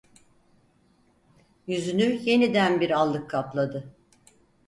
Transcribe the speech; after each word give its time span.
Yüzünü, 1.67 2.19
yeniden 2.23 2.81
bir 2.81 2.89
allık 2.91 3.29
kapladı. 3.29 3.93